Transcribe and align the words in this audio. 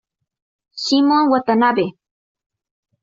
Shimon 0.83 1.29
Watanabe 1.29 1.85